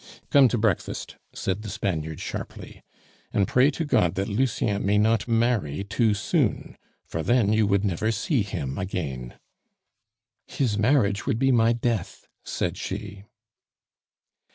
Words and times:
"Come 0.31 0.47
to 0.47 0.57
breakfast," 0.57 1.17
said 1.31 1.61
the 1.61 1.69
Spaniard 1.69 2.19
sharply. 2.19 2.81
"And 3.31 3.47
pray 3.47 3.69
to 3.69 3.85
God 3.85 4.15
that 4.15 4.27
Lucien 4.27 4.83
may 4.83 4.97
not 4.97 5.27
marry 5.27 5.83
too 5.83 6.15
soon, 6.15 6.75
for 7.05 7.21
then 7.21 7.53
you 7.53 7.67
would 7.67 7.85
never 7.85 8.11
see 8.11 8.41
him 8.41 8.79
again." 8.79 9.35
"His 10.47 10.75
marriage 10.75 11.27
would 11.27 11.37
be 11.37 11.51
my 11.51 11.71
death," 11.73 12.27
said 12.43 12.77
she. 12.79 13.25